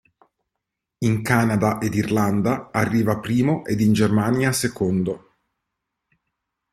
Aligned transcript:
In 0.97 1.21
Canada 1.21 1.79
ed 1.79 1.93
Irlanda 1.93 2.69
arriva 2.71 3.19
primo 3.19 3.63
ed 3.65 3.81
in 3.81 3.93
Germania 3.93 4.51
secondo. 4.51 5.35